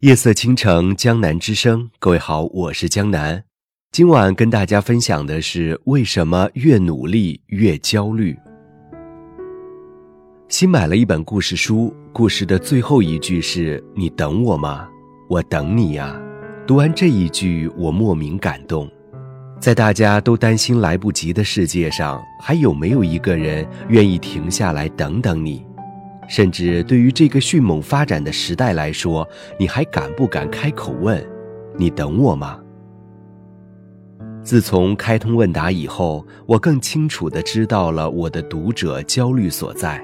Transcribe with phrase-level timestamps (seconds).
[0.00, 1.90] 夜色倾城，江南之声。
[1.98, 3.44] 各位好，我是江南。
[3.92, 8.34] 今晚跟大家分享的是为什么越努力越焦虑。
[10.48, 14.88] 新买了一本故事书，故事的最后一句是“你等我吗？
[15.28, 16.18] 我等你呀。”
[16.66, 18.90] 读完这一句，我莫名感动。
[19.60, 25.62] 在大家都担心来不及的世界上，还有没有一个人愿意停下来等等你？
[26.30, 31.22] 甚至对于这个迅猛发展的时代来说，你还敢不敢开口问？
[31.76, 32.56] 你等我吗？
[34.44, 40.00] 自从开通问答以后，我更清楚地知道了我的读者焦虑所在。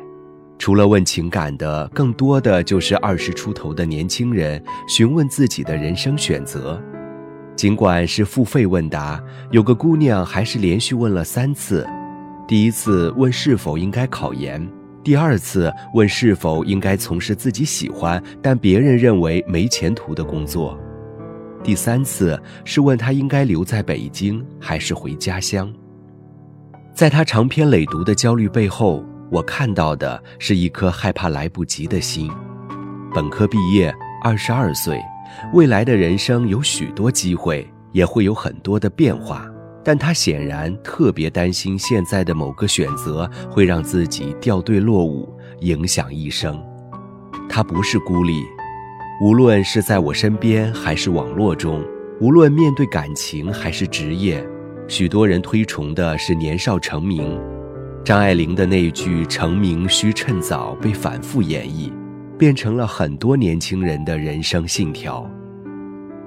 [0.58, 6.82] 除了问情感的，更多的就是二十出头的年轻人询问自己的人生选择。
[7.54, 9.22] 尽管是付费问答，
[9.52, 11.86] 有个姑娘还是连续问了三次。
[12.48, 14.68] 第一次问是否应该考研。
[15.06, 20.77] 第二次问是否应该从事自己喜欢但别人认为没前途的工作，
[21.62, 25.73] 第三次是问他应该留在北京还是回家乡。
[26.93, 32.29] 在他长篇累牍的焦虑背后，我看到的是一颗害怕来不及的心。
[33.15, 35.01] 本科毕业，二十二岁，
[35.52, 39.46] 未来的人生有许多机会，也会有很多的变化。
[39.87, 46.60] 但他显然特别担心现在的某个选择会让自己掉队落伍，影响一生。
[47.48, 48.42] 他不是孤立，
[49.23, 51.84] 无论是在我身边还是网络中，
[52.20, 54.45] 无论面对感情还是职业，
[54.88, 57.40] 许多人推崇的是年少成名。
[58.04, 61.92] 张爱玲的那句“成名需趁早”被反复演绎，
[62.37, 65.31] 变成了很多年轻人的人生信条。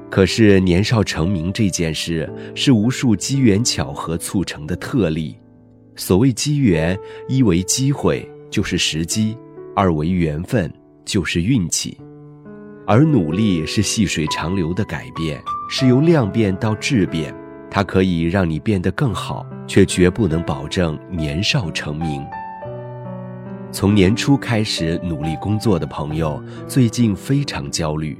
[0.09, 5.37] 可是年少成名这件事是无数机缘巧合促成的特例。
[5.95, 9.37] 所谓机缘，一为机会，就是时机；
[9.75, 10.71] 二为缘分，
[11.05, 11.97] 就是运气。
[12.87, 17.31] 而努力是细水长流的改变，是由量变到质变，
[17.69, 22.25] 它可以让你变得更好，却绝不能保证年少成名。
[23.71, 28.17] 从年初开始努力工作的朋友，最近非常焦虑。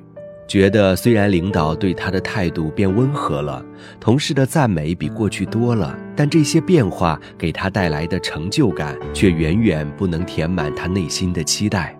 [0.49, 3.63] 觉得虽然领导对他的态度变温和了，
[3.99, 11.95] 同事的赞美比过去多了，但这些变化给他带来的成就感却远远不能填满他内心的期待。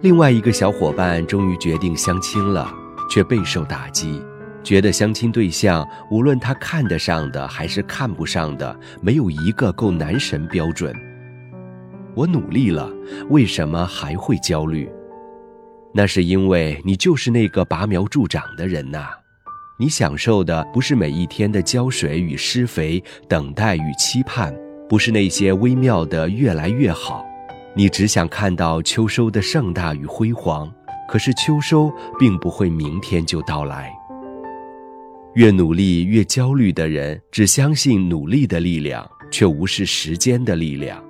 [0.00, 2.68] 另外一个小伙伴终于决定相亲了，
[3.08, 4.20] 却备受打击，
[4.64, 10.92] 觉得相亲对象无论他看得上的还是看不上的，没有一个够男神标准。
[12.12, 12.90] 我努力了，
[13.30, 14.90] 为什么还会焦虑？
[15.96, 19.06] 那是因为你就是那个拔苗助长的人呐，
[19.78, 24.54] 你享受的不是每一天的浇水与施肥、等待与期盼，
[24.90, 27.24] 不是那些微妙的越来越好，
[27.74, 30.70] 你只想看到秋收的盛大与辉煌。
[31.08, 33.90] 可是秋收并不会明天就到来。
[35.34, 41.02] 越努力越焦虑的人，只相信努力的力量，却无视时间的力量。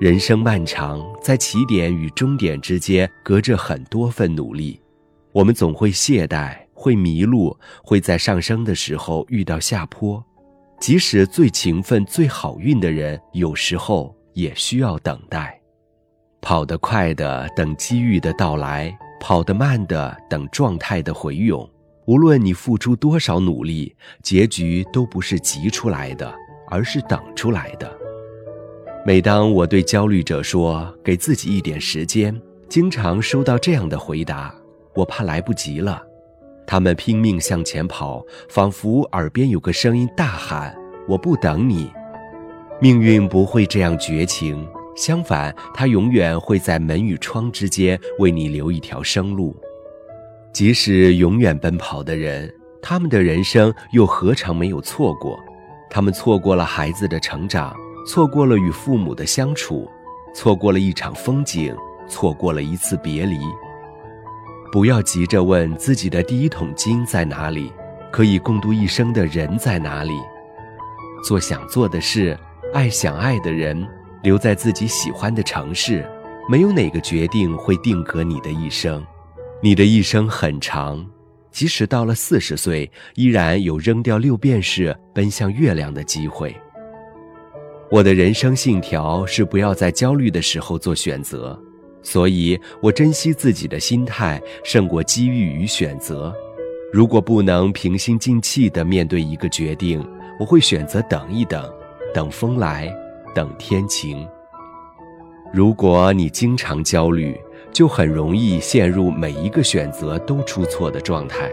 [0.00, 4.80] 人生漫长，在起点与终点之间隔着很多份努力，
[5.30, 10.22] 我们总会懈怠，会迷路，会在上升的时候遇到下坡。
[10.80, 15.58] 即使最勤奋、最好运的人，有时候也需要等待。
[16.42, 21.66] 跑得快的等机遇的到来，跑得慢的等状态的回涌。
[22.06, 23.94] 无论你付出多少努力，
[24.24, 26.34] 结局都不是急出来的，
[26.68, 28.03] 而是等出来的。
[29.06, 32.34] 每当我对焦虑者说“给自己一点时间”，
[32.70, 34.54] 经常收到这样的回答
[34.96, 36.02] ：“我怕来不及了。”
[36.66, 40.74] 他们拼命向前跑，仿佛耳边有个声音大喊
[41.06, 41.90] ：“我不等你。”
[42.80, 44.66] 命运不会这样绝情，
[44.96, 49.54] 相反，它永远会在门与窗之间为你留一条生路。
[50.50, 52.50] 即使永远奔跑的人，
[52.80, 55.38] 他们的人生又何尝没有错过？
[55.90, 57.76] 他们错过了孩子的成长。
[58.06, 59.90] 错过了与父母的相处，
[60.34, 61.74] 错过了一场风景，
[62.08, 63.38] 错过了一次别离。
[64.70, 67.72] 不要急着问自己的第一桶金在哪里，
[68.12, 70.12] 可以共度一生的人在哪里？
[71.24, 72.38] 做想做的事，
[72.72, 73.86] 爱想爱的人，
[74.22, 76.04] 留在自己喜欢的城市。
[76.46, 79.02] 没有哪个决定会定格你的一生。
[79.62, 81.02] 你的一生很长，
[81.50, 86.54] 即使到了四十岁，依然有扔掉六便士奔向月亮的机会。
[87.94, 91.56] 我的人生信条是不要在焦虑的时候做选择，
[92.02, 96.34] 所以我珍惜自己的心态胜过机遇与选择。
[96.92, 100.04] 如果不能平心静气地面对一个决定，
[100.40, 101.72] 我会选择等一等，
[102.12, 102.92] 等风来，
[103.32, 104.26] 等天晴。
[105.52, 107.40] 如果你经常焦虑，
[107.72, 111.48] 就很容易陷入每一个选择都出错的状态。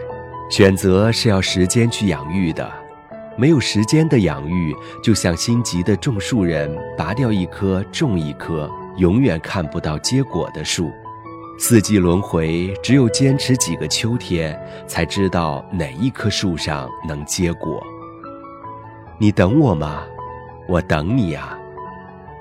[0.50, 2.68] 选择是要时间去养育的，
[3.36, 10.90] 没有时间的养育，就像心急的种树人拔掉一棵种一棵，永远看不到结果的树。
[11.58, 17.82] 四季轮回，只有坚持几个秋天，才知道哪一棵树上能结果。
[19.18, 20.02] 你等我吗？
[20.68, 21.58] 我等你啊。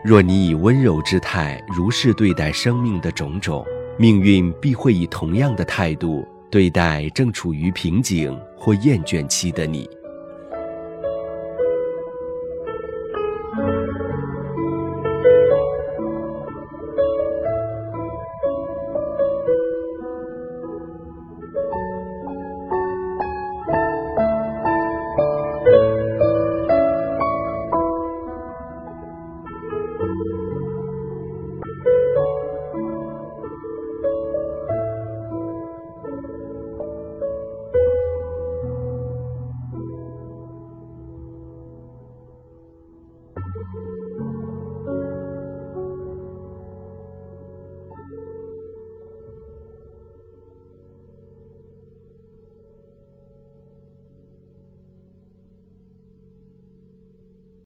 [0.04, 3.64] 若你以温柔之态如是对待生命的种种，
[3.98, 9.88] 命运必会以同样的态度对待正处于瓶颈或厌倦期的你。